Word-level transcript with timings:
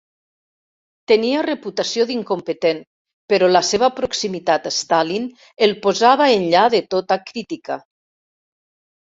Tenia 1.09 1.43
reputació 1.45 2.05
d'incompetent, 2.11 2.79
però 3.33 3.49
la 3.51 3.61
seva 3.67 3.91
proximitat 4.01 4.67
a 4.71 4.73
Stalin 4.79 5.29
el 5.69 5.77
posava 5.85 6.31
enllà 6.39 6.65
de 6.79 6.83
tota 6.97 7.21
crítica. 7.31 7.79